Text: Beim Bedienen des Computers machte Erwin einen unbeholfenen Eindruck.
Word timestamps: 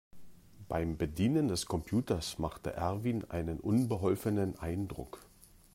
Beim 0.67 0.97
Bedienen 0.97 1.47
des 1.47 1.67
Computers 1.67 2.39
machte 2.39 2.73
Erwin 2.73 3.23
einen 3.29 3.59
unbeholfenen 3.59 4.57
Eindruck. 4.57 5.19